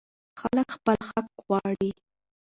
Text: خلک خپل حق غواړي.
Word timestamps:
خلک 0.39 0.67
خپل 0.75 0.97
حق 1.07 1.27
غواړي. 1.45 1.89